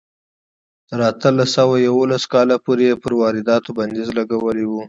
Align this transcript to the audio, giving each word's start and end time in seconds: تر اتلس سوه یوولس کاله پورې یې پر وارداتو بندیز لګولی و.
تر 0.87 0.99
اتلس 1.11 1.49
سوه 1.57 1.75
یوولس 1.87 2.23
کاله 2.33 2.55
پورې 2.65 2.83
یې 2.89 2.95
پر 3.03 3.11
وارداتو 3.19 3.69
بندیز 3.77 4.09
لګولی 4.17 4.65
و. 4.67 4.71